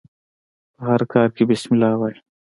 [0.75, 2.17] په هر کار کښي بسم الله وايه!